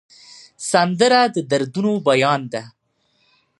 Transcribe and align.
سندره 0.71 1.21
د 1.35 1.37
دردونو 1.49 1.93
بیان 2.07 2.41
ده 2.51 2.63